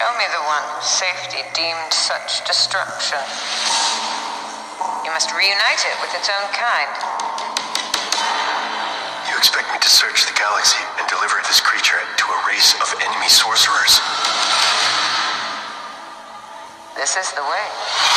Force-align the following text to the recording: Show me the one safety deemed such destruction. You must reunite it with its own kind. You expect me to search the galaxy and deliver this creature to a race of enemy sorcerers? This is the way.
Show 0.00 0.16
me 0.16 0.24
the 0.32 0.40
one 0.48 0.64
safety 0.80 1.44
deemed 1.52 1.92
such 1.92 2.40
destruction. 2.48 3.20
You 5.04 5.12
must 5.12 5.28
reunite 5.36 5.84
it 5.84 5.96
with 6.00 6.08
its 6.16 6.24
own 6.32 6.48
kind. 6.56 6.88
You 9.28 9.36
expect 9.36 9.68
me 9.68 9.76
to 9.76 9.90
search 9.92 10.24
the 10.24 10.32
galaxy 10.32 10.80
and 10.96 11.06
deliver 11.06 11.36
this 11.44 11.60
creature 11.60 12.00
to 12.00 12.24
a 12.32 12.38
race 12.48 12.72
of 12.80 12.88
enemy 12.96 13.28
sorcerers? 13.28 14.00
This 16.96 17.20
is 17.20 17.32
the 17.36 17.44
way. 17.44 18.09